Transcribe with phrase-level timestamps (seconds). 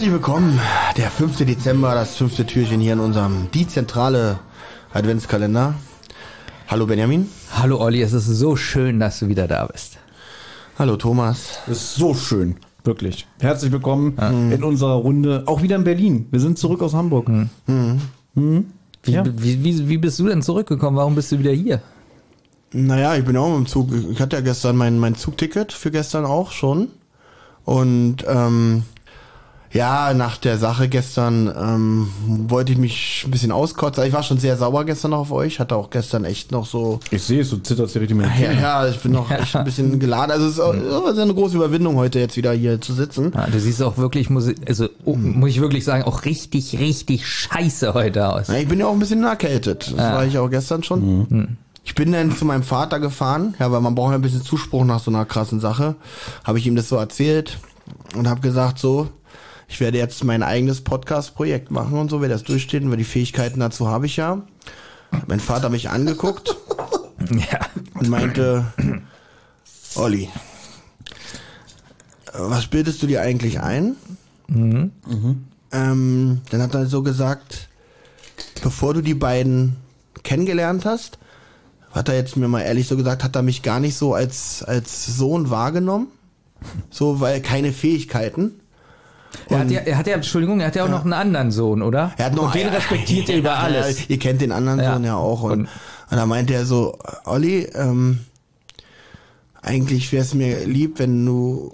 [0.00, 0.58] Herzlich willkommen,
[0.96, 1.44] der 5.
[1.44, 4.40] Dezember, das fünfte Türchen hier in unserem Die Zentrale
[4.94, 5.74] Adventskalender.
[6.68, 7.28] Hallo Benjamin.
[7.52, 9.98] Hallo Olli, es ist so schön, dass du wieder da bist.
[10.78, 11.58] Hallo Thomas.
[11.66, 13.26] Das ist so schön, wirklich.
[13.40, 14.16] Herzlich willkommen
[14.50, 16.28] in unserer Runde, auch wieder in Berlin.
[16.30, 17.30] Wir sind zurück aus Hamburg.
[17.66, 18.64] Wie,
[19.04, 19.22] Ja.
[19.26, 20.96] wie, wie, wie bist du denn zurückgekommen?
[20.96, 21.82] Warum bist du wieder hier?
[22.72, 23.90] Naja, ich bin auch im Zug.
[24.10, 26.88] Ich hatte ja gestern mein, mein Zugticket für gestern auch schon.
[27.66, 28.84] Und ähm,
[29.72, 32.08] ja, nach der Sache gestern ähm,
[32.48, 34.04] wollte ich mich ein bisschen auskotzen.
[34.04, 35.60] Ich war schon sehr sauer gestern noch auf euch.
[35.60, 38.50] Hatte auch gestern echt noch so Ich sehe es, du zitterst hier richtig mit Ja,
[38.50, 40.32] ja, ich bin noch echt ein bisschen geladen.
[40.32, 43.32] Also es ist auch, es ist eine große Überwindung, heute jetzt wieder hier zu sitzen.
[43.32, 46.78] Ja, du siehst auch wirklich, muss ich, also oh, muss ich wirklich sagen, auch richtig,
[46.80, 48.48] richtig scheiße heute aus.
[48.48, 49.94] Ja, ich bin ja auch ein bisschen erkältet.
[49.96, 51.56] Das war ich auch gestern schon.
[51.84, 54.84] Ich bin dann zu meinem Vater gefahren, ja, weil man braucht ja ein bisschen Zuspruch
[54.84, 55.94] nach so einer krassen Sache.
[56.44, 57.58] Habe ich ihm das so erzählt
[58.16, 59.08] und habe gesagt, so,
[59.70, 63.60] ich werde jetzt mein eigenes Podcast-Projekt machen und so, werde das durchstehen, weil die Fähigkeiten
[63.60, 64.42] dazu habe ich ja.
[65.26, 66.56] Mein Vater hat mich angeguckt
[67.30, 67.60] Ja.
[67.94, 68.64] und meinte,
[69.94, 70.28] Olli,
[72.32, 73.96] was bildest du dir eigentlich ein?
[75.72, 77.68] Ähm, dann hat er so gesagt,
[78.62, 79.76] bevor du die beiden
[80.22, 81.18] kennengelernt hast,
[81.92, 84.62] hat er jetzt mir mal ehrlich so gesagt, hat er mich gar nicht so als,
[84.62, 86.08] als Sohn wahrgenommen.
[86.90, 88.60] So, weil keine Fähigkeiten.
[89.48, 91.82] Er hat, ja, er hat ja, Entschuldigung, er hat ja auch noch einen anderen Sohn,
[91.82, 92.12] oder?
[92.16, 94.08] Er hat noch Und den ja, respektiert er über ja, alles.
[94.10, 94.94] Ihr kennt den anderen Ja.
[94.94, 95.42] Sohn ja auch.
[95.42, 95.68] Und, Und-
[96.10, 98.20] und da meinte er so, Olli, ähm,
[99.62, 101.70] eigentlich wäre es mir lieb, wenn du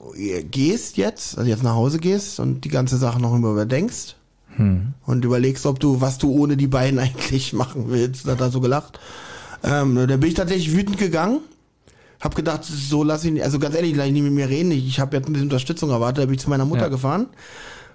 [0.50, 4.17] gehst jetzt, also jetzt nach Hause gehst und die ganze Sache noch überdenkst.
[4.56, 4.94] Hm.
[5.05, 8.27] Und überlegst, ob du, was du ohne die beiden eigentlich machen willst.
[8.27, 8.99] Da hat er so gelacht.
[9.62, 11.41] Ähm, da bin ich tatsächlich wütend gegangen.
[12.21, 14.71] Hab gedacht, so lass ihn, also ganz ehrlich, lass ihn nicht mit mir reden.
[14.71, 16.22] Ich, ich habe jetzt ein bisschen Unterstützung erwartet.
[16.22, 16.88] Da bin ich zu meiner Mutter Ja.
[16.88, 17.27] gefahren,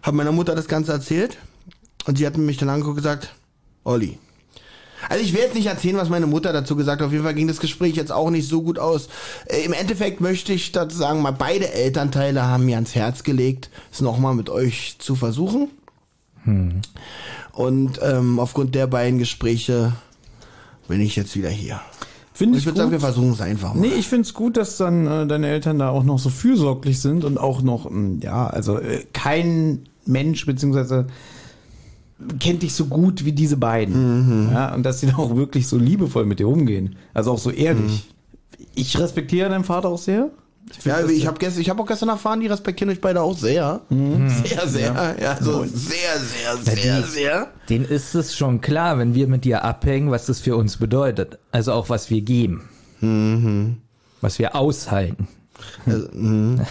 [0.04, 1.38] habe meiner Mutter das Ganze erzählt
[2.06, 3.34] und sie hat mich dann angeguckt und gesagt,
[3.84, 4.18] Olli.
[5.10, 7.08] Also ich will jetzt nicht erzählen, was meine Mutter dazu gesagt hat.
[7.08, 9.10] Auf jeden Fall ging das Gespräch jetzt auch nicht so gut aus.
[9.48, 13.72] Äh, Im Endeffekt möchte ich dazu sagen, mal beide Elternteile haben mir ans Herz gelegt,
[13.92, 15.70] es nochmal mit euch zu versuchen.
[17.54, 19.94] Und ähm, aufgrund der beiden Gespräche
[20.88, 21.82] bin ich jetzt wieder hier.
[22.42, 23.82] Finde Ich ich würde sagen, wir versuchen es einfach mal.
[23.82, 27.00] Nee, ich finde es gut, dass dann äh, deine Eltern da auch noch so fürsorglich
[27.00, 31.06] sind und auch noch, mh, ja, also äh, kein Mensch beziehungsweise
[32.40, 34.48] kennt dich so gut wie diese beiden.
[34.48, 34.52] Mhm.
[34.54, 36.96] Ja, und dass sie da auch wirklich so liebevoll mit dir umgehen.
[37.14, 38.10] Also auch so ehrlich.
[38.58, 38.68] Mhm.
[38.74, 40.32] Ich respektiere deinen Vater auch sehr.
[40.72, 43.38] Find ja, ich habe gestern, ich habe auch gestern erfahren, die respektieren euch beide auch
[43.38, 43.82] sehr.
[43.90, 45.16] Sehr, sehr.
[45.22, 47.48] Ja, also sehr, sehr, sehr, sehr.
[47.70, 51.40] Den ist es schon klar, wenn wir mit dir abhängen, was das für uns bedeutet.
[51.52, 52.70] Also auch was wir geben.
[53.02, 53.78] Mhm.
[54.22, 55.28] Was wir aushalten.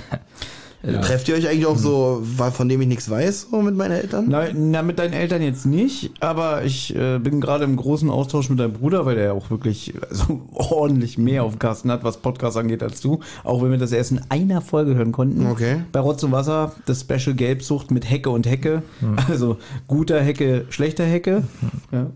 [0.82, 4.26] Trefft ihr euch eigentlich auch so, von dem ich nichts weiß, so mit meinen Eltern?
[4.28, 8.48] Na, na, mit deinen Eltern jetzt nicht, aber ich äh, bin gerade im großen Austausch
[8.48, 12.02] mit deinem Bruder, weil der ja auch wirklich also, ordentlich mehr auf dem Kasten hat,
[12.02, 13.20] was Podcasts angeht, als du.
[13.44, 15.46] Auch wenn wir das erst in einer Folge hören konnten.
[15.46, 15.82] Okay.
[15.92, 18.82] Bei Rotz und Wasser, das Special Gelbsucht mit Hecke und Hecke.
[19.28, 21.44] Also guter Hecke, schlechter Hecke.
[21.92, 22.06] Ja.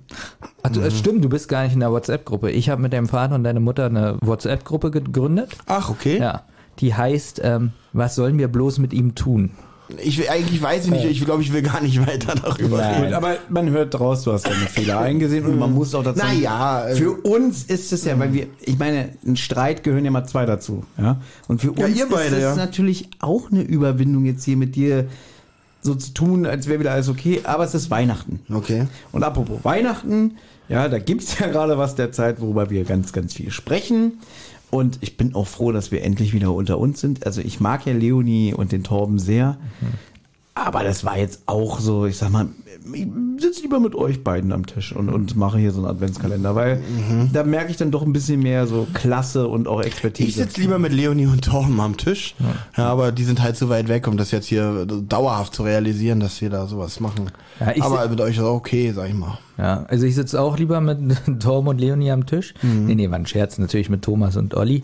[0.62, 2.50] Ach, du, es stimmt, du bist gar nicht in der WhatsApp-Gruppe.
[2.50, 5.56] Ich habe mit deinem Vater und deiner Mutter eine WhatsApp-Gruppe gegründet.
[5.66, 6.18] Ach, okay.
[6.18, 6.42] Ja.
[6.80, 9.50] Die heißt, ähm, was sollen wir bloß mit ihm tun?
[10.02, 13.02] Ich will, eigentlich weiß ich nicht, ich glaube, ich will gar nicht weiter darüber Nein.
[13.02, 13.14] reden.
[13.14, 16.40] Aber man hört draus, du hast deine Fehler eingesehen und man muss auch dazu sagen,
[16.40, 20.24] Naja, für uns ist es ja, weil wir, ich meine, ein Streit gehören ja mal
[20.24, 21.18] zwei dazu, ja.
[21.48, 22.56] Und für Ja, uns ihr beide, ist es ja.
[22.56, 25.06] natürlich auch eine Überwindung jetzt hier mit dir
[25.82, 28.40] so zu tun, als wäre wieder alles okay, aber es ist Weihnachten.
[28.50, 28.86] Okay.
[29.12, 33.34] Und apropos Weihnachten, ja, da gibt's ja gerade was der Zeit, worüber wir ganz, ganz
[33.34, 34.14] viel sprechen.
[34.74, 37.26] Und ich bin auch froh, dass wir endlich wieder unter uns sind.
[37.26, 39.56] Also ich mag ja Leonie und den Torben sehr.
[40.56, 42.48] Aber das war jetzt auch so, ich sag mal,
[42.92, 43.06] ich
[43.38, 46.80] sitze lieber mit euch beiden am Tisch und, und mache hier so einen Adventskalender, weil
[47.32, 50.28] da merke ich dann doch ein bisschen mehr so Klasse und auch Expertise.
[50.28, 52.34] Ich sitze lieber mit Leonie und Torben am Tisch.
[52.76, 52.88] Ja.
[52.88, 56.40] aber die sind halt zu weit weg, um das jetzt hier dauerhaft zu realisieren, dass
[56.40, 57.30] wir da sowas machen.
[57.60, 59.38] Ja, aber mit euch ist auch okay, sag ich mal.
[59.56, 60.98] Ja, also ich sitze auch lieber mit
[61.40, 62.54] Torben und Leonie am Tisch.
[62.62, 64.82] Nee, nee, war ein Scherz natürlich mit Thomas und Olli.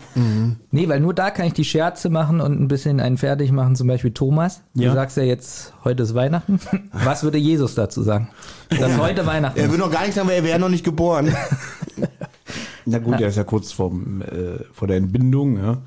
[0.71, 3.75] Nee, weil nur da kann ich die Scherze machen und ein bisschen einen fertig machen,
[3.75, 4.61] zum Beispiel Thomas.
[4.73, 4.93] Du Ja.
[4.93, 6.59] sagst ja jetzt, heute ist Weihnachten.
[6.93, 8.29] Was würde Jesus dazu sagen?
[8.69, 11.35] Dass heute Weihnachten Er will noch gar nicht sagen, weil er wäre noch nicht geboren.
[12.85, 15.77] Na gut, der ist ja kurz vorm, äh, vor der Entbindung, ja.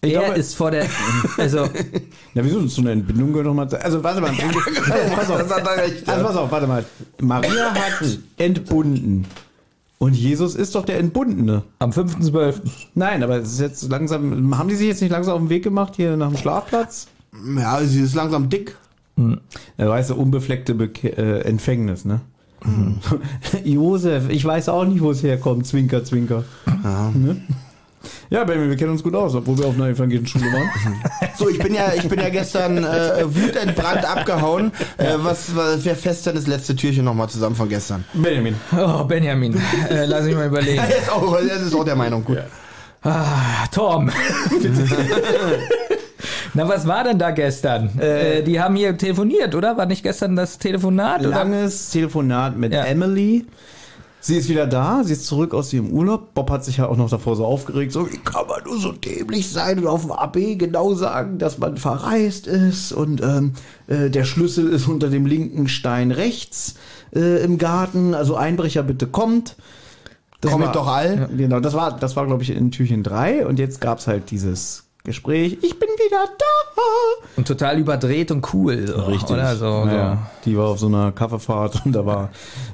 [0.00, 0.86] Ich Er glaube- ist vor der,
[1.36, 1.68] also,
[2.34, 3.68] Na, wieso zu einer Entbindung gehört doch mal.
[3.74, 4.30] Also, warte mal.
[4.30, 5.38] also, pass auf.
[5.38, 6.12] Das hat er recht, ja.
[6.14, 6.84] Also, pass auf, warte mal.
[7.20, 9.26] Maria hat entbunden.
[9.98, 11.62] Und Jesus ist doch der Entbundene.
[11.78, 12.60] am 5.12.
[12.94, 14.56] Nein, aber es ist jetzt langsam.
[14.56, 17.08] Haben die sich jetzt nicht langsam auf den Weg gemacht hier nach dem Schlafplatz?
[17.56, 18.76] ja, sie ist langsam dick.
[19.76, 22.20] Er weiß, unbefleckte Beke äh, Empfängnis, ne?
[23.64, 25.66] Josef, ich weiß auch nicht, wo es herkommt.
[25.66, 26.44] Zwinker, zwinker.
[26.82, 27.10] Ja.
[27.14, 27.42] Ne?
[28.30, 30.70] Ja, Benjamin, wir kennen uns gut aus, obwohl wir auf einer evangelischen Schule waren.
[31.36, 34.72] So, ich bin ja, ich bin ja gestern äh, wutentbrannt abgehauen.
[34.98, 38.04] Äh, was, was wer fest denn das letzte Türchen nochmal zusammen von gestern?
[38.12, 38.56] Benjamin.
[38.76, 39.54] Oh, Benjamin,
[39.88, 40.82] äh, lass mich mal überlegen.
[40.90, 42.38] Er ist auch, er ist auch der Meinung, gut.
[43.02, 44.10] Ah, Tom.
[46.54, 47.98] Na, was war denn da gestern?
[47.98, 49.76] Äh, die haben hier telefoniert, oder?
[49.76, 51.20] War nicht gestern das Telefonat?
[51.20, 51.30] Oder?
[51.30, 52.84] Langes Telefonat mit Ja.
[52.84, 53.46] Emily.
[54.22, 56.34] Sie ist wieder da, sie ist zurück aus ihrem Urlaub.
[56.34, 58.92] Bob hat sich ja auch noch davor so aufgeregt, so, wie kann man nur so
[58.92, 63.52] dämlich sein und auf dem AB genau sagen, dass man verreist ist und ähm,
[63.86, 66.74] äh, der Schlüssel ist unter dem linken Stein rechts
[67.14, 69.56] äh, im Garten, also Einbrecher bitte kommt.
[70.42, 71.28] Das Kommt war- doch all.
[71.36, 74.84] Genau, das war, das war glaube ich in Türchen 3 und jetzt gab's halt dieses
[75.04, 76.44] Gespräch, ich bin wieder da.
[77.36, 78.86] Und total überdreht und cool.
[78.86, 79.84] So, Oder so.
[79.84, 80.50] Naja, so.
[80.50, 82.30] die war auf so einer Kaffeefahrt und da war,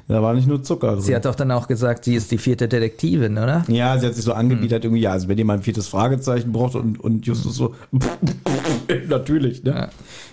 [0.07, 1.01] da war nicht nur Zucker drin.
[1.01, 3.63] Sie hat doch dann auch gesagt, sie ist die vierte Detektivin, oder?
[3.69, 6.75] Ja, sie hat sich so angebietet irgendwie, ja, also wenn jemand ein viertes Fragezeichen braucht
[6.75, 7.75] und, und Justus so,
[9.07, 9.71] natürlich, ne?
[9.71, 9.89] Ja.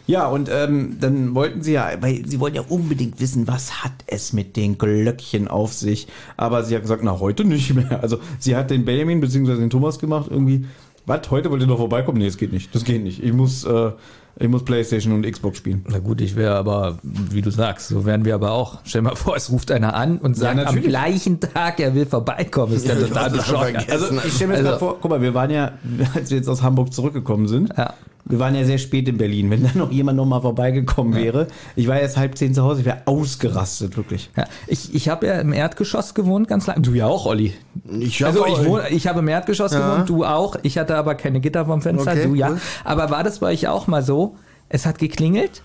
[0.07, 3.93] Ja, und ähm, dann wollten sie ja, weil sie wollen ja unbedingt wissen, was hat
[4.07, 6.09] es mit den Glöckchen auf sich.
[6.37, 8.03] Aber sie hat gesagt, na, heute nicht mehr.
[8.03, 9.57] Also sie hat den Benjamin bzw.
[9.57, 10.67] den Thomas gemacht, irgendwie,
[11.07, 12.19] was, heute wollt ihr noch vorbeikommen?
[12.19, 13.23] Nee, das geht nicht, das geht nicht.
[13.23, 13.91] Ich muss, äh,
[14.37, 15.85] ich muss Playstation und Xbox spielen.
[15.89, 18.79] Na gut, ich wäre aber, wie du sagst, so wären wir aber auch.
[18.85, 20.89] Stell dir mal vor, es ruft einer an und sagt am natürlich.
[20.89, 22.73] gleichen Tag, er will vorbeikommen.
[22.75, 23.89] Ist ja Ja, total bescheuert.
[23.91, 25.73] Also ich stelle mir Also- mal vor, guck mal, wir waren ja,
[26.15, 27.95] als wir jetzt aus Hamburg zurückgekommen sind, Ja.
[28.27, 29.51] Wir waren ja sehr spät in Berlin.
[29.51, 32.81] Wenn da noch jemand noch mal vorbeigekommen wäre, ich war jetzt halb zehn zu Hause,
[32.81, 34.31] ich wäre ausgerastet, wirklich.
[34.37, 36.81] Ja, ich, ich habe ja im Erdgeschoss gewohnt, ganz lange.
[36.81, 37.53] Du ja auch, Olli.
[38.01, 39.93] Ich hab Also auch- ich, wohne, ich habe im Erdgeschoss Ja.
[39.93, 40.57] gewohnt, du auch.
[40.63, 42.51] Ich hatte aber keine Gitter vom Fenster, Okay, du ja.
[42.51, 42.61] cool.
[42.85, 44.37] Aber war das bei euch auch mal so?
[44.69, 45.63] Es hat geklingelt.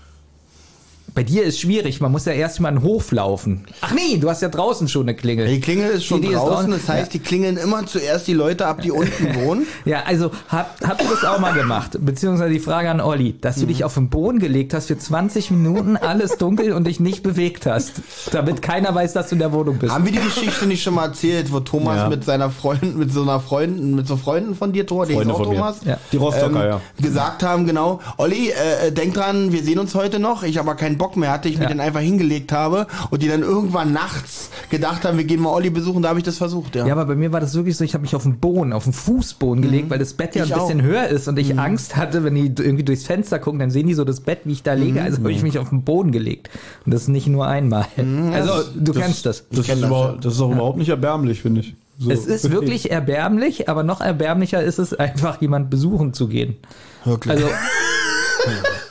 [1.14, 3.64] Bei dir ist schwierig, man muss ja erst mal in den Hof laufen.
[3.80, 5.46] Ach nee, du hast ja draußen schon eine Klingel.
[5.48, 6.70] Die Klingel ist schon Die- die ist draußen, draußen.
[6.72, 9.66] das heißt, die klingeln immer zuerst die Leute ab, die unten wohnen.
[9.84, 11.98] Ja, also hab, habt ihr das auch mal gemacht?
[12.00, 15.50] Beziehungsweise die Frage an Olli, dass du dich auf den Boden gelegt hast für 20
[15.50, 17.92] Minuten, alles dunkel und dich nicht bewegt hast,
[18.32, 19.92] damit keiner weiß, dass du in der Wohnung bist.
[19.92, 22.08] Haben wir die Geschichte nicht schon mal erzählt, wo Thomas Ja.
[22.08, 25.34] mit seiner Freundin, mit so einer Freundin, mit so Freunden von dir, Thor, die Freunde
[25.34, 25.42] auch.
[25.42, 25.98] Thomas, Ja.
[26.12, 26.80] Die Rostocker, ja.
[27.00, 30.74] gesagt haben, genau, Olli, äh, äh, denk dran, wir sehen uns heute noch, ich aber
[30.74, 31.68] keinen Bock mehr hatte, ich mir Ja.
[31.70, 35.70] den einfach hingelegt habe und die dann irgendwann nachts gedacht haben, wir gehen mal Olli
[35.70, 36.86] besuchen, da habe ich das versucht, ja.
[36.86, 38.84] Ja, aber bei mir war das wirklich so, ich habe mich auf den Boden, auf
[38.84, 40.84] den Fußboden gelegt, weil das Bett ja Ich ein bisschen auch.
[40.84, 43.94] höher ist und ich Angst hatte, wenn die irgendwie durchs Fenster gucken, dann sehen die
[43.94, 45.02] so das Bett, wie ich da lege.
[45.02, 46.50] Also habe ich mich auf den Boden gelegt.
[46.84, 47.86] Und das nicht nur einmal.
[48.32, 49.44] Also du kennst das.
[49.50, 51.74] Das, kenn ist, das, überhaupt, das ist auch überhaupt nicht erbärmlich, finde ich.
[51.98, 52.10] So.
[52.10, 56.56] Es ist wirklich erbärmlich, aber noch erbärmlicher ist es einfach, jemand besuchen zu gehen.
[57.04, 57.32] Wirklich.
[57.34, 57.46] Also.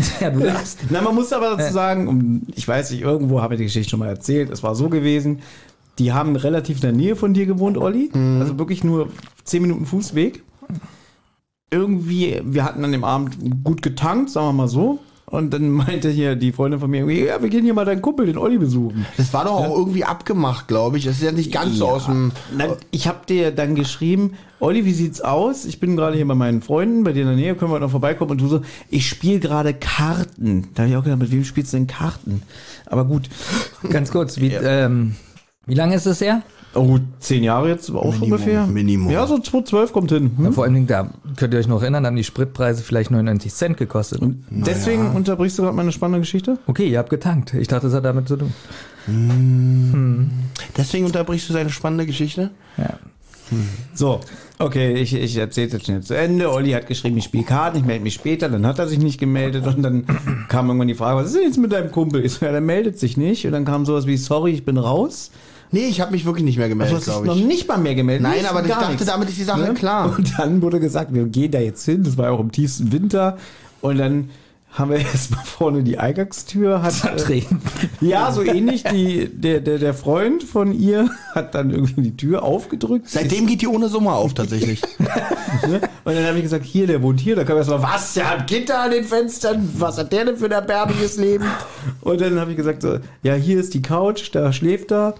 [0.20, 0.78] ja, du darfst.
[0.90, 3.90] Na, man muss aber dazu sagen, um, ich weiß nicht, irgendwo habe ich die Geschichte
[3.90, 5.40] schon mal erzählt, es war so gewesen,
[5.98, 8.10] die haben relativ in der Nähe von dir gewohnt, Olli.
[8.40, 9.08] Also wirklich nur
[9.44, 10.42] 10 Minuten Fußweg.
[11.70, 14.98] Irgendwie, wir hatten an dem Abend gut getankt, sagen wir mal so.
[15.30, 18.02] Und dann meinte hier die Freundin von mir irgendwie, ja, wir gehen hier mal deinen
[18.02, 19.06] Kumpel, den Olli, besuchen.
[19.16, 21.04] das war doch auch irgendwie abgemacht, glaube ich.
[21.04, 21.92] Das ist ja nicht ganz so Ja.
[21.92, 22.32] aus dem.
[22.56, 25.64] Na, ich habe dir dann geschrieben, Olli, wie sieht's aus?
[25.64, 27.90] Ich bin gerade hier bei meinen Freunden, bei dir in der Nähe, können wir noch
[27.92, 28.32] vorbeikommen?
[28.32, 30.68] Und du so, ich spiele gerade Karten.
[30.74, 32.42] Da habe ich auch gedacht, mit wem spielst du denn Karten?
[32.86, 33.28] Aber gut.
[33.88, 35.14] Ganz kurz, wie, ähm,
[35.66, 36.42] wie lange ist es her?
[36.74, 38.66] Oh, zehn Jahre jetzt auch schon Minimum, ungefähr.
[38.66, 39.10] Minimum.
[39.10, 40.30] Ja, so 2012 kommt hin.
[40.36, 40.44] Hm?
[40.44, 43.52] Ja, vor allen Dingen, da könnt ihr euch noch erinnern, haben die Spritpreise vielleicht 99
[43.52, 44.20] Cent gekostet.
[44.50, 46.58] Deswegen unterbrichst du gerade meine spannende Geschichte?
[46.66, 47.54] Okay, ihr habt getankt.
[47.54, 48.52] Ich dachte, es hat damit zu tun.
[50.76, 52.50] Deswegen unterbrichst du seine spannende Geschichte?
[52.76, 52.98] Ja.
[53.94, 54.20] So,
[54.58, 56.52] okay, ich, ich erzähle jetzt schnell zu Ende.
[56.52, 58.48] Olli hat geschrieben, ich spiele Karten, ich melde mich später.
[58.48, 60.04] Dann hat er sich nicht gemeldet und dann
[60.48, 62.24] kam irgendwann die Frage, was ist denn jetzt mit deinem Kumpel?
[62.24, 63.44] Ich so, ja, der meldet sich nicht.
[63.46, 65.32] Und dann kam sowas wie, sorry, ich bin raus.
[65.72, 67.44] Nee, ich habe mich wirklich nicht mehr Du gemeldet, dich glaube noch ich.
[67.44, 68.22] nicht mal mehr gemeldet.
[68.22, 69.06] Nein, aber ich dachte, nichts.
[69.06, 69.74] damit ist die Sache Ne?
[69.74, 70.14] klar.
[70.18, 72.02] Und dann wurde gesagt, wir gehen da jetzt hin.
[72.02, 73.36] Das war ja auch im tiefsten Winter.
[73.80, 74.30] Und dann
[74.72, 76.82] haben wir erstmal vorne die Eingangstür.
[76.82, 77.60] Hat, äh, Vertreten.
[78.00, 78.82] ja, so ähnlich.
[78.84, 83.08] Die, der, der, der Freund von ihr hat dann irgendwie die Tür aufgedrückt.
[83.08, 84.82] Seitdem geht die ohne Summe auf, tatsächlich.
[85.66, 85.80] Ne?
[86.04, 87.34] Und dann habe ich gesagt, hier, der wohnt hier.
[87.36, 89.68] Da kam erstmal, was, der hat Gitter an den Fenstern?
[89.76, 91.44] Was hat der denn für ein erbärmliches Leben?
[92.02, 95.16] Und dann habe ich gesagt, so, ja, hier ist die Couch, da schläft er.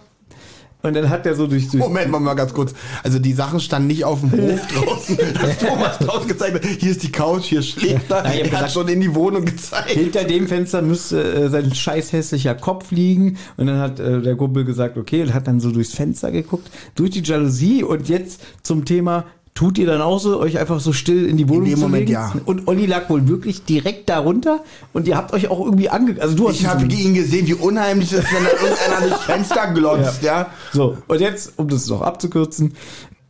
[0.82, 2.72] Und dann hat der so durch, durch Moment mal, mal ganz kurz.
[3.02, 6.90] Also die Sachen standen nicht auf dem Hof draußen, dass Thomas draußen gezeigt hat, hier
[6.90, 8.18] ist die Couch, hier schläft er.
[8.18, 9.90] Hab er hat gesagt- schon in die Wohnung gezeigt.
[9.90, 13.37] hinter dem Fenster müsste äh, sein scheiß hässlicher Kopf liegen.
[13.56, 16.70] Und dann hat äh, der Kumpel gesagt, okay, und hat dann so durchs Fenster geguckt,
[16.94, 17.82] durch die Jalousie.
[17.82, 21.49] Und jetzt zum Thema Tut ihr dann auch so, euch einfach so still in die
[21.49, 22.12] Wohnung dem zu Moment, legen?
[22.12, 22.33] ja.
[22.47, 26.16] Und Olli lag wohl wirklich direkt darunter und ihr habt euch auch irgendwie ange...
[26.21, 29.73] Also du hast Ich habe ihn gesehen, wie unheimlich ist, wenn da irgendeiner durchs Fenster
[29.75, 30.50] glotzt, ja.
[30.73, 32.75] So, und jetzt, um das noch abzukürzen,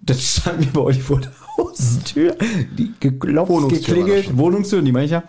[0.03, 2.37] dann standen wir bei euch vor der Haustür,
[2.79, 5.25] die geklopft, Wohnungstür geklingelt, das Wohnungstür, die meine ich ja.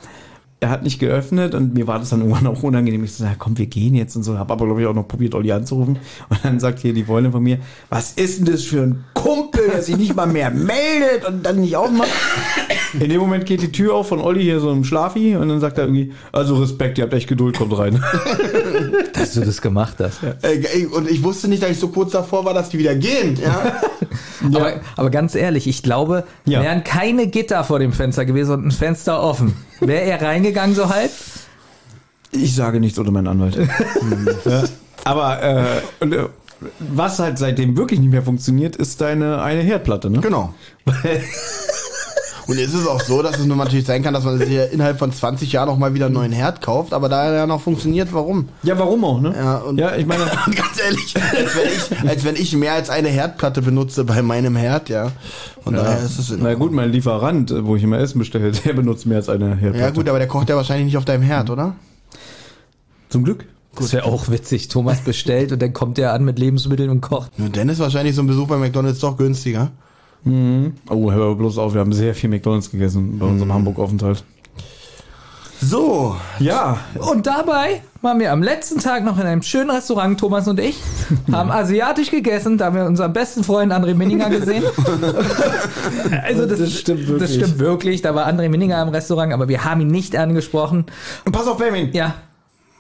[0.64, 3.04] Er hat nicht geöffnet und mir war das dann irgendwann auch unangenehm.
[3.04, 4.38] Ich so, na komm, wir gehen jetzt und so.
[4.38, 5.98] Hab aber, glaube ich, auch noch probiert, Olli anzurufen.
[6.30, 7.58] Und dann sagt hier die Freundin von mir,
[7.90, 11.62] was ist denn das für ein Kumpel, der sich nicht mal mehr meldet und dann
[11.62, 12.12] nicht aufmacht?
[12.94, 15.60] In dem Moment geht die Tür auf von Olli hier so im Schlafi und dann
[15.60, 18.04] sagt er irgendwie, also Respekt, ihr habt echt Geduld, kommt rein.
[19.14, 20.22] Dass du das gemacht hast.
[20.44, 22.94] Äh, ey, und ich wusste nicht, dass ich so kurz davor war, dass die wieder
[22.94, 23.82] gehen, ja.
[24.54, 26.62] Aber, aber ganz ehrlich, ich glaube, Ja.
[26.62, 30.90] wären keine Gitter vor dem Fenster gewesen und ein Fenster offen, wäre er reingegangen so
[30.90, 31.12] halb?
[32.32, 33.58] Ich sage nichts ohne meinen Anwalt.
[34.46, 34.64] ja.
[35.04, 36.26] Aber äh, und, äh,
[36.80, 40.20] was halt seitdem wirklich nicht mehr funktioniert, ist deine eine Herdplatte, ne?
[40.22, 40.54] Genau.
[42.48, 44.50] Und jetzt ist es auch so, dass es nur natürlich sein kann, dass man sich
[44.50, 47.34] hier innerhalb von 20 Jahren noch mal wieder einen neuen Herd kauft, aber da er
[47.36, 48.50] ja noch funktioniert, warum?
[48.64, 49.34] Ja, warum auch, ne?
[49.36, 51.68] Ja, und- ja ich meine, ganz ehrlich, als wenn,
[52.04, 55.12] ich, als wenn ich mehr als eine Herdplatte benutze bei meinem Herd, ja.
[55.64, 58.74] Und daher ist es in na gut, mein Lieferant, wo ich immer Essen bestelle, der
[58.74, 59.78] benutzt mehr als eine Herdplatte.
[59.78, 61.76] Ja gut, aber der kocht ja wahrscheinlich nicht auf deinem Herd, oder?
[63.10, 63.46] Zum Glück.
[63.76, 64.68] Das wäre auch witzig.
[64.68, 67.38] Thomas bestellt und dann kommt er an mit Lebensmitteln und kocht.
[67.40, 69.72] Nur dann ist wahrscheinlich so ein Besuch bei McDonalds doch günstiger.
[70.26, 74.24] Oh, hör bloß auf, wir haben sehr viel McDonalds gegessen bei unserem Hamburg-Aufenthalt.
[75.64, 80.48] So, Ja, Und dabei waren wir am letzten Tag noch in einem schönen Restaurant, Thomas
[80.48, 80.80] und ich,
[81.32, 84.64] haben asiatisch gegessen, da haben wir unseren besten Freund André Minninger gesehen.
[86.24, 87.20] also das, Das stimmt wirklich.
[87.20, 90.86] Das stimmt wirklich, da war André Minninger im Restaurant, aber wir haben ihn nicht angesprochen.
[91.26, 91.92] und pass auf, Benjamin.
[91.94, 92.16] Ja,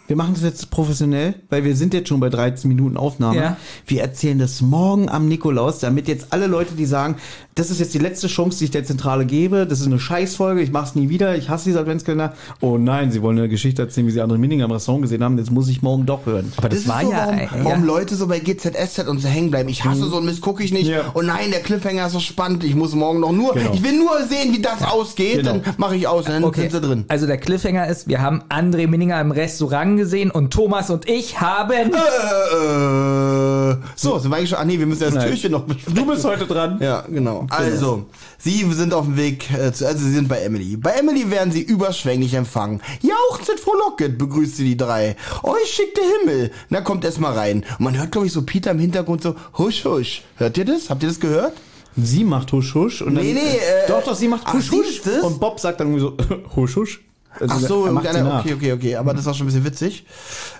[0.07, 3.37] Wir machen das jetzt professionell, weil wir sind jetzt schon bei 13 Minuten Aufnahme.
[3.37, 3.57] Ja.
[3.87, 7.15] Wir erzählen das morgen am Nikolaus, damit jetzt alle Leute, die sagen,
[7.55, 10.61] das ist jetzt die letzte Chance, die ich der Zentrale gebe, das ist eine Scheißfolge,
[10.61, 12.33] ich mach's nie wieder, ich hasse diese Adventskalender.
[12.59, 15.37] Oh nein, sie wollen eine Geschichte erzählen, wie sie andere Minninger im Restaurant gesehen haben,
[15.37, 16.51] jetzt muss ich morgen doch hören.
[16.57, 17.85] aber das, das, war ist so, ja, warum, äh, warum ja.
[17.85, 19.69] Leute so bei GZSZ und so hängen bleiben.
[19.69, 20.87] Ich hasse so einen Mist, gucke ich nicht.
[20.87, 21.09] Ja.
[21.13, 22.63] Und nein, der Cliffhanger ist so spannend.
[22.65, 23.71] Ich muss morgen noch nur, Genau.
[23.73, 25.37] ich will nur sehen, wie das ausgeht.
[25.37, 25.59] genau.
[25.59, 26.61] Dann mache ich aus, dann Okay.
[26.61, 27.05] sind sie drin.
[27.07, 31.39] Also der Cliffhanger ist, wir haben André Minninger im Restaurant gesehen und Thomas und ich
[31.39, 35.27] haben Äh, so, sind wir eigentlich schon, ach nee, wir müssen ja das Nein.
[35.27, 35.95] Türchen noch besprechen.
[35.95, 36.77] Du bist heute dran.
[36.81, 37.47] Ja, genau.
[37.49, 38.05] Also,
[38.37, 40.77] Sie sind auf dem Weg, äh, zu, also Sie sind bei Emily.
[40.77, 42.81] Bei Emily werden Sie überschwänglich empfangen.
[43.01, 45.15] Jauchzet frohlocket, begrüßt sie die drei.
[45.43, 46.51] Euch schickt der Himmel.
[46.69, 47.63] Na, kommt erst mal rein.
[47.77, 50.23] Und man hört, glaube ich, so Peter im Hintergrund so, husch, husch.
[50.37, 50.89] Hört ihr das?
[50.89, 51.53] Habt ihr das gehört?
[51.97, 54.71] Sie macht husch husch und dann, Nee, nee, äh, doch, doch, sie macht ach, husch
[54.71, 57.01] husch und Bob sagt dann irgendwie so husch husch.
[57.39, 58.39] Also Ach so, er nach.
[58.41, 58.95] okay, okay, okay.
[58.95, 60.05] Aber das war schon ein bisschen witzig.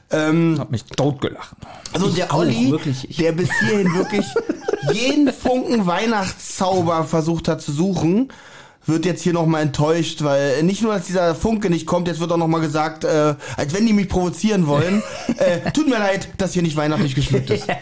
[0.09, 1.55] Ähm, hab mich totgelacht.
[1.93, 3.09] Also Ich der Olli, wirklich.
[3.09, 4.25] Ich- der bis hierhin wirklich
[4.93, 8.29] jeden Funken Weihnachtszauber versucht hat zu suchen,
[8.85, 12.31] wird jetzt hier nochmal enttäuscht, weil nicht nur, dass dieser Funke nicht kommt, jetzt wird
[12.31, 15.03] auch nochmal gesagt, äh, als wenn die mich provozieren wollen.
[15.37, 17.67] äh, tut mir leid, dass hier nicht weihnachtlich geschmückt ist.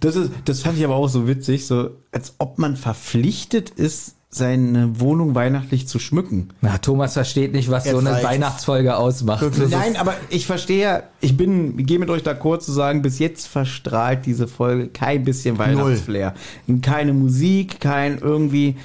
[0.00, 4.16] Das ist, das fand ich aber auch so witzig, so als ob man verpflichtet ist,
[4.34, 6.48] seine Wohnung weihnachtlich zu schmücken.
[6.62, 8.28] Na, Thomas versteht nicht, was so Jetzt eine reicht's.
[8.28, 9.44] Weihnachtsfolge ausmacht.
[9.70, 13.18] Nein, aber ich verstehe ja, ich bin, ich gehe mit euch d'accord zu sagen, bis
[13.18, 16.32] jetzt verstrahlt diese Folge kein bisschen Weihnachtsflair.
[16.80, 18.76] Keine Musik, kein irgendwie,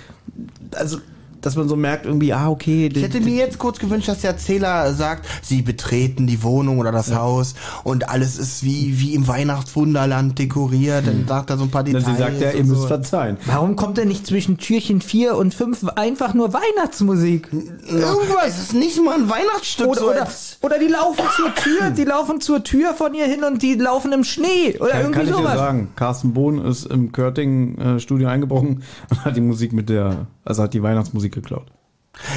[0.75, 0.98] also,
[1.41, 2.89] dass man so merkt irgendwie, ah, okay.
[2.94, 6.91] Ich hätte mir jetzt kurz gewünscht, dass der Erzähler sagt, sie betreten die Wohnung oder
[6.91, 11.08] das Haus und alles ist wie, wie im Weihnachtswunderland dekoriert.
[11.08, 12.06] Dann sagt er so ein paar Details.
[12.06, 12.88] sie sagt ja, ihr müsst so.
[12.88, 13.38] verzeihen.
[13.46, 17.50] Warum kommt denn nicht zwischen Türchen 4 und 5 einfach nur Weihnachtsmusik?
[17.51, 18.48] Irgendwas.
[18.48, 19.88] Es ist nicht mal ein Weihnachtsstück.
[19.88, 20.27] Oder, so oder,
[20.62, 24.12] oder die laufen zur Tür, die laufen zur Tür von ihr hin und die laufen
[24.12, 24.77] im Schnee.
[24.79, 25.58] Oder Kann, irgendwie kann ich dir sowas.
[25.58, 30.74] sagen, Carsten Bohn ist im Körting-Studio eingebrochen und hat die Musik mit der, also hat
[30.74, 31.67] die Weihnachtsmusik geklaut.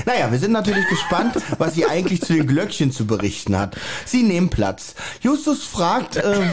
[0.05, 3.77] Naja, wir sind natürlich gespannt, was sie eigentlich zu den Glöckchen zu berichten hat.
[4.05, 4.95] Sie nehmen Platz.
[5.23, 6.51] Justus fragt, äh,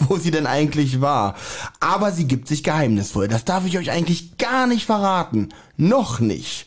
[0.00, 1.34] wo sie denn eigentlich war.
[1.80, 3.28] Aber sie gibt sich geheimnisvoll.
[3.28, 5.48] Das darf ich euch eigentlich gar nicht verraten.
[5.78, 6.66] Noch nicht.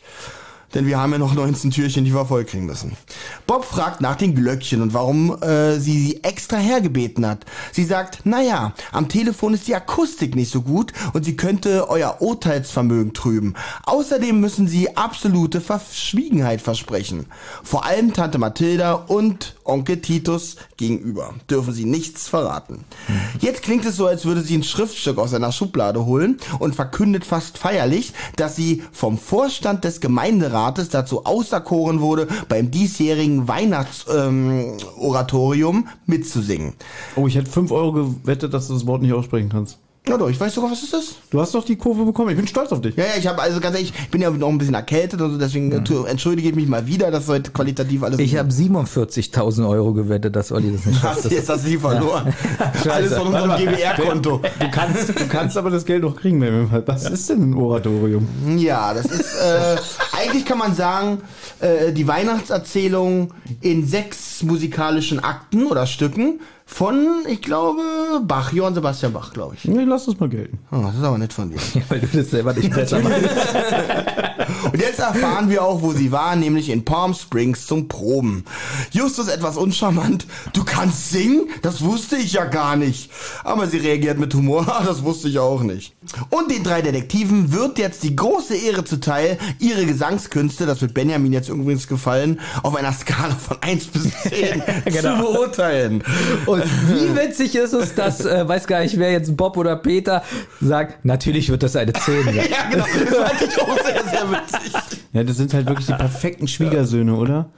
[0.74, 2.96] Denn wir haben ja noch 19 Türchen, die wir vollkriegen müssen.
[3.46, 7.44] Bob fragt nach den Glöckchen und warum äh, sie sie extra hergebeten hat.
[7.72, 12.20] Sie sagt, naja, am Telefon ist die Akustik nicht so gut und sie könnte euer
[12.20, 13.54] Urteilsvermögen trüben.
[13.84, 17.26] Außerdem müssen sie absolute Verschwiegenheit versprechen.
[17.62, 21.34] Vor allem Tante Mathilda und Onkel Titus gegenüber.
[21.50, 22.84] Dürfen sie nichts verraten.
[23.40, 27.24] Jetzt klingt es so, als würde sie ein Schriftstück aus einer Schublade holen und verkündet
[27.24, 35.88] fast feierlich, dass sie vom Vorstand des Gemeinderates dazu auserkoren wurde, beim diesjährigen Weihnachtsoratorium ähm,
[36.06, 36.72] mitzusingen.
[37.16, 39.78] Oh, ich hätte 5 Euro gewettet, dass du das Wort nicht aussprechen kannst.
[40.08, 41.16] Ja doch, ich weiß sogar, was ist das?
[41.30, 42.30] Du hast doch die Kurve bekommen.
[42.30, 42.94] Ich bin stolz auf dich.
[42.94, 45.32] Ja, ja, ich habe also ganz ehrlich, ich bin ja noch ein bisschen erkältet und
[45.32, 48.20] so, deswegen äh, entschuldige ich mich mal wieder, dass heute qualitativ alles.
[48.20, 51.24] Ich habe 47.000 Euro gewettet, dass Olli das nicht schafft.
[51.24, 52.32] Hast, jetzt hast du sie verloren.
[52.88, 54.42] alles von unserem GBR-Konto.
[54.60, 57.54] Du kannst, du kannst aber das Geld noch kriegen, wenn wir Was ist denn ein
[57.54, 58.28] Oratorium?
[58.56, 59.76] Ja, das ist äh,
[60.16, 61.18] eigentlich kann man sagen,
[61.58, 67.80] äh, die Weihnachtserzählung in sechs musikalischen Akten oder Stücken von, ich glaube,
[68.22, 69.64] Bach, Johann Sebastian Bach, glaube ich.
[69.66, 70.58] Nee, lass das mal gelten.
[70.72, 71.58] Oh, das ist aber nett von dir.
[71.74, 73.22] Ja, weil du das selber nicht besser machst.
[74.72, 78.44] Und jetzt erfahren wir auch, wo sie war, nämlich in Palm Springs zum Proben.
[78.92, 80.26] Justus etwas uncharmant.
[80.52, 81.48] Du kannst singen?
[81.62, 83.10] Das wusste ich ja gar nicht.
[83.44, 84.66] Aber sie reagiert mit Humor.
[84.68, 85.94] "Ah, Das wusste ich auch nicht.
[86.30, 91.32] Und den drei Detektiven wird jetzt die große Ehre zuteil, ihre Gesangskünste, das wird Benjamin
[91.32, 95.16] jetzt übrigens gefallen, auf einer Skala von 1 bis 10 Genau.
[95.16, 96.04] zu beurteilen.
[96.46, 100.22] Und wie witzig ist es, dass, äh, weiß gar nicht, wer jetzt Bob oder Peter
[100.60, 102.34] sagt, natürlich wird das eine 10 sein.
[102.50, 102.84] Ja, genau.
[103.10, 104.72] Das fand ich auch sehr, sehr witzig.
[105.12, 107.50] Ja, das sind halt wirklich die perfekten Schwiegersöhne, oder?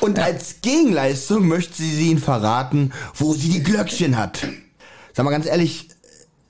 [0.00, 4.46] Und als Gegenleistung möchte sie ihnen verraten, wo sie die Glöckchen hat.
[5.14, 5.88] Sag mal ganz ehrlich,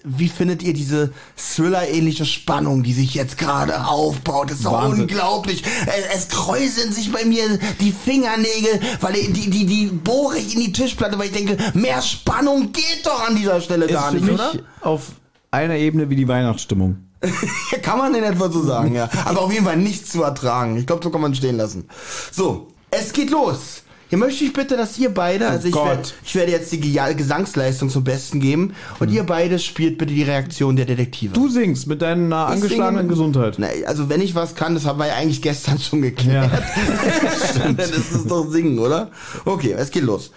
[0.09, 4.51] wie findet ihr diese Thriller-ähnliche Spannung, die sich jetzt gerade aufbaut?
[4.51, 5.65] Das ist doch unglaublich.
[5.87, 10.61] Es, es kräuseln sich bei mir die Fingernägel, weil die, die, die, bohre ich in
[10.61, 14.25] die Tischplatte, weil ich denke, mehr Spannung geht doch an dieser Stelle gar ist für
[14.25, 14.53] nicht, mich oder?
[14.81, 15.13] auf
[15.51, 17.06] einer Ebene wie die Weihnachtsstimmung.
[17.83, 19.09] Kann man in etwa so sagen, ja.
[19.25, 20.77] Aber auf jeden Fall nicht zu ertragen.
[20.77, 21.89] Ich glaube, so kann man stehen lassen.
[22.31, 23.83] So, es geht los.
[24.09, 27.15] Hier möchte ich bitte, dass ihr beide, also ich, werd, ich werde jetzt die Ge-
[27.15, 31.33] Gesangsleistung zum Besten geben und ihr beide spielt bitte die Reaktion der Detektive.
[31.33, 33.55] Du singst mit deiner Ich angeschlagenen singe- Gesundheit.
[33.59, 36.53] Na, also wenn ich was kann, das haben wir ja eigentlich gestern schon geklärt.
[36.53, 37.73] Ja.
[37.77, 39.11] das ist doch Singen, oder?
[39.45, 40.31] Okay, es geht los.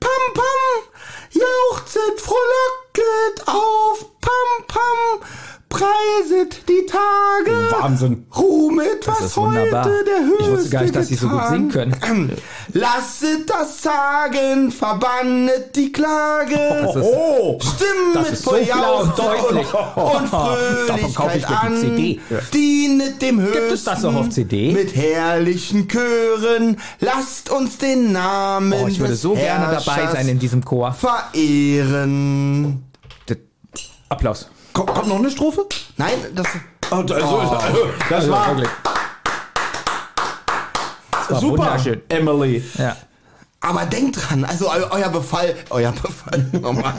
[0.00, 5.28] Pam, pam, jauchzet, frohlocket auf, pam, pam,
[5.78, 7.52] preiset die Tage.
[7.82, 8.26] Wahnsinn.
[8.36, 9.84] Ruhmet, was ist wunderbar.
[9.84, 11.96] heute der höchste Ich wusste gar nicht, dass sie so gut singen können.
[12.72, 16.54] Lasset das sagen, verbannet die Klage.
[16.82, 17.58] Das ist- Oh!
[17.60, 19.66] Stimmen Das mit ist so klar und deutlich.
[19.74, 20.32] und
[20.88, 21.76] Davon kaufe ich Fröhlichkeit die an.
[21.80, 22.20] CD.
[22.52, 23.58] Dienet dem Höchsten.
[23.60, 24.72] Gibt es das auch auf CD?
[24.72, 26.76] Mit herrlichen Chören.
[27.00, 30.92] Lasst uns den Namen Oh, ich würde des so gerne dabei sein in diesem Chor.
[30.92, 32.82] verehren.
[34.10, 34.48] Applaus.
[34.78, 35.66] Kommt, kommt noch eine Strophe?
[35.96, 36.46] Nein, das
[36.92, 37.24] Oh, das, das
[38.12, 38.70] Also war wirklich.
[41.10, 41.76] Das war super.
[42.08, 42.62] Emily.
[42.78, 42.96] Ja.
[43.60, 46.94] Aber denkt dran, also eu euer Befall, euer Befall, nochmal.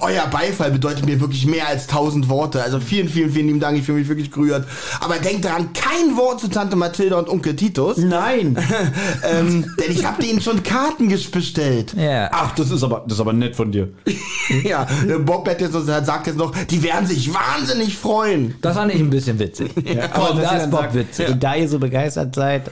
[0.00, 2.62] euer Beifall bedeutet mir wirklich mehr als tausend Worte.
[2.62, 4.66] Also vielen, vielen, vielen lieben Dank, ich fühle mich wirklich gerührt.
[4.98, 7.98] Aber denkt dran, kein Wort zu Tante Mathilda und Onkel Titus.
[7.98, 8.56] Nein.
[9.30, 11.92] ähm, denn ich habe denen schon Karten bestellt.
[11.98, 12.30] Ja.
[12.32, 13.88] Ach, das ist aber, das ist aber nett von dir.
[14.64, 14.86] ja,
[15.18, 18.54] Bob hat jetzt, sagt jetzt noch, die werden sich wahnsinnig freuen.
[18.62, 19.70] Das fand ich ein bisschen witzig.
[20.14, 21.28] Komm, da ist Bob witzig.
[21.28, 22.70] Und da ihr so begeistert seid,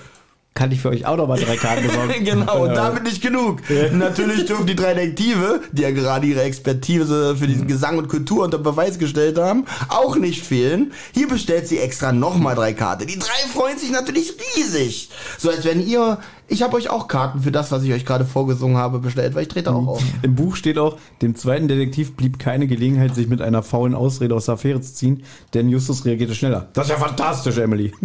[0.58, 2.12] kann ich für euch auch noch mal drei Karten besorgen.
[2.24, 3.60] genau, und damit nicht genug.
[3.92, 8.42] Natürlich dürfen die drei Detektive, die ja gerade ihre Expertise für diesen Gesang und Kultur
[8.42, 10.92] unter Beweis gestellt haben, auch nicht fehlen.
[11.14, 13.06] Hier bestellt sie extra nochmal drei Karten.
[13.06, 15.10] Die drei freuen sich natürlich riesig.
[15.38, 16.18] So als wenn ihr,
[16.48, 19.42] ich habe euch auch Karten für das, was ich euch gerade vorgesungen habe, bestellt, weil
[19.42, 20.02] ich trete auch auf.
[20.22, 24.34] Im Buch steht auch, dem zweiten Detektiv blieb keine Gelegenheit, sich mit einer faulen Ausrede
[24.34, 25.22] aus der Affäre zu ziehen,
[25.54, 26.66] denn Justus reagierte schneller.
[26.72, 27.92] Das ist ja fantastisch, Emily.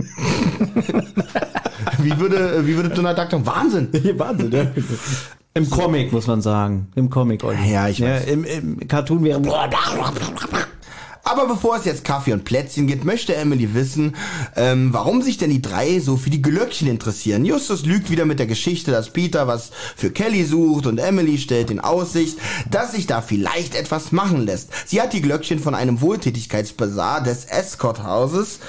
[1.99, 3.45] Wie würde, wie würde Donald Duck sagen?
[3.45, 3.89] Wahnsinn!
[4.17, 4.67] Wahnsinn, ja.
[5.55, 6.87] Im Comic, muss man sagen.
[6.95, 7.71] Im Comic, Olli.
[7.71, 8.25] Ja, ich weiß.
[8.25, 9.41] Im, Im Cartoon wäre...
[11.25, 14.15] Aber bevor es jetzt Kaffee und Plätzchen gibt, möchte Emily wissen,
[14.57, 17.45] ähm, warum sich denn die drei so für die Glöckchen interessieren.
[17.45, 21.71] Justus lügt wieder mit der Geschichte, dass Peter was für Kelly sucht und Emily stellt
[21.71, 22.37] in Aussicht,
[22.69, 24.69] dass sich da vielleicht etwas machen lässt.
[24.85, 28.59] Sie hat die Glöckchen von einem Wohltätigkeitsbazar des Escort-Hauses,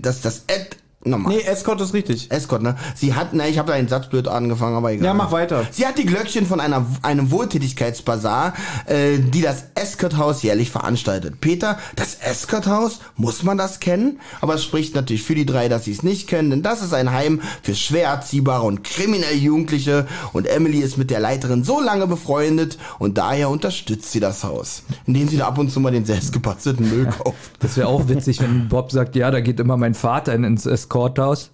[0.00, 1.34] das das Ed Nochmal.
[1.36, 2.30] Nee, Escort ist richtig.
[2.30, 2.76] Escort, ne?
[2.94, 5.04] Sie hat, ne, ich habe da einen Satz blöd angefangen, aber egal.
[5.06, 5.64] Ja, mach weiter.
[5.70, 8.54] Sie hat die Glöckchen von einer, einem Wohltätigkeitsbazar,
[8.86, 11.40] äh, die das Escort-Haus jährlich veranstaltet.
[11.40, 14.20] Peter, das Escort-Haus, muss man das kennen?
[14.40, 16.94] Aber es spricht natürlich für die drei, dass sie es nicht kennen, denn das ist
[16.94, 21.80] ein Heim für schwer erziehbare und kriminelle Jugendliche und Emily ist mit der Leiterin so
[21.80, 25.92] lange befreundet und daher unterstützt sie das Haus, indem sie da ab und zu mal
[25.92, 27.36] den selbstgebastelten Müll kauft.
[27.60, 30.64] Das wäre auch witzig, wenn Bob sagt, ja, da geht immer mein Vater in- ins
[30.94, 31.50] Escorthaus.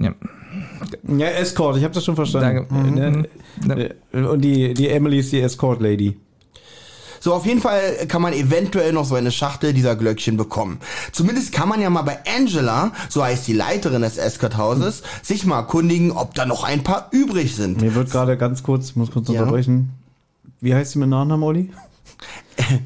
[0.00, 0.12] Ja.
[1.06, 2.66] Ja, Escort, ich habe das schon verstanden.
[2.68, 3.26] Danke.
[4.12, 4.26] Mhm.
[4.28, 6.16] Und die, die Emily ist die Escort-Lady.
[7.20, 10.80] So, auf jeden Fall kann man eventuell noch so eine Schachtel dieser Glöckchen bekommen.
[11.12, 15.58] Zumindest kann man ja mal bei Angela, so heißt die Leiterin des Escort-Hauses, sich mal
[15.58, 17.80] erkundigen, ob da noch ein paar übrig sind.
[17.82, 19.40] Mir wird gerade ganz kurz, ich muss kurz Ja.
[19.40, 19.90] unterbrechen.
[20.60, 21.70] Wie heißt sie mit Nachnamen, Olli?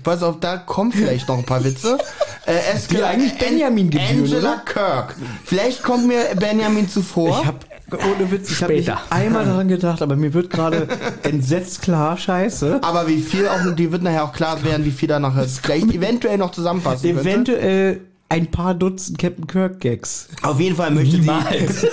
[0.02, 1.96] pass auf, da kommen vielleicht noch ein paar Witze.
[2.46, 4.62] Äh, es Wie eigentlich Benjamin gebühren, Angela oder?
[4.64, 5.16] Kirk.
[5.44, 7.40] Vielleicht kommt mir Benjamin zuvor.
[7.40, 10.86] Ich hab, ohne Witz, ich habe nicht einmal daran gedacht, aber mir wird gerade
[11.22, 12.80] entsetzt klar, scheiße.
[12.82, 15.92] aber wie viel auch, die wird nachher auch klar werden, wie viel da noch vielleicht
[15.92, 18.00] eventuell noch zusammenpassen könnte.
[18.34, 20.26] Ein paar Dutzend Captain Kirk Gags.
[20.42, 21.86] Auf jeden Fall möchte sie, Niemals.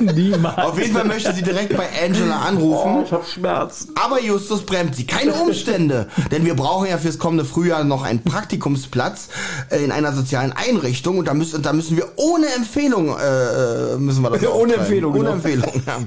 [0.00, 0.56] Niemals.
[0.56, 3.02] auf jeden Fall möchte sie direkt bei Angela anrufen.
[3.04, 3.90] ich hab Schmerzen.
[4.02, 5.04] Aber Justus bremst sie.
[5.04, 6.08] Keine Umstände.
[6.30, 9.28] Denn wir brauchen ja fürs kommende Frühjahr noch einen Praktikumsplatz
[9.68, 11.18] äh, in einer sozialen Einrichtung.
[11.18, 14.80] Und da müssen, da müssen wir ohne Empfehlung, äh, müssen wir das Ohne auftreiben.
[14.80, 15.32] Empfehlung, Ohne genau.
[15.34, 15.98] Empfehlung, ja.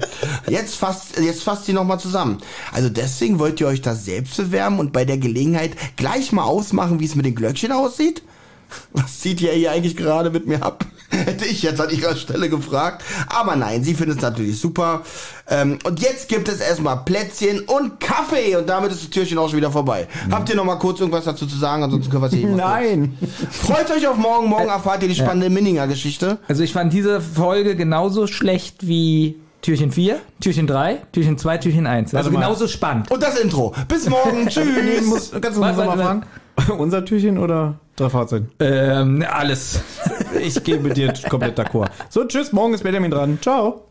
[0.48, 2.38] Jetzt fasst, jetzt fasst sie nochmal zusammen.
[2.72, 6.98] Also deswegen wollt ihr euch da selbst bewerben und bei der Gelegenheit gleich mal ausmachen,
[6.98, 8.24] wie es mit den Glöckchen aussieht?
[8.92, 10.84] Was zieht ihr hier eigentlich gerade mit mir ab?
[11.10, 13.02] Hätte ich jetzt an ihrer Stelle gefragt.
[13.26, 15.02] Aber nein, sie findet es natürlich super.
[15.48, 18.56] Ähm, und jetzt gibt es erstmal Plätzchen und Kaffee.
[18.56, 20.06] Und damit ist das Türchen auch schon wieder vorbei.
[20.30, 21.82] Habt ihr noch mal kurz irgendwas dazu zu sagen?
[21.82, 23.18] Ansonsten können wir es hier mal Nein.
[23.18, 23.56] kurz.
[23.56, 24.48] Freut euch auf morgen.
[24.48, 26.38] Morgen erfahrt ihr die spannende Minninger-Geschichte.
[26.46, 31.86] Also ich fand diese Folge genauso schlecht wie Türchen 4, Türchen 3, Türchen 2, Türchen
[31.86, 32.14] 1.
[32.14, 33.10] Also genauso spannend.
[33.10, 33.74] Und das Intro.
[33.88, 34.46] Bis morgen.
[34.48, 35.32] Tschüss.
[35.32, 36.80] kannst du uns Warte, noch mal warte, fragen?
[36.80, 38.50] Unser Türchen oder Fahrzeugen?
[38.60, 39.82] Ähm, alles.
[40.42, 41.90] Ich gehe mit dir komplett d'accord.
[42.08, 43.38] So, tschüss, morgen ist Benjamin dran.
[43.42, 43.90] Ciao.